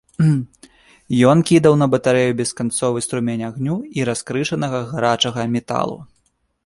Ён 1.31 1.37
кідаў 1.49 1.73
на 1.81 1.87
батарэю 1.95 2.31
бесканцовы 2.39 3.03
струмень 3.09 3.43
агню 3.51 3.77
і 3.99 4.09
раскрышанага 4.13 4.79
гарачага 4.95 5.41
металу. 5.59 5.97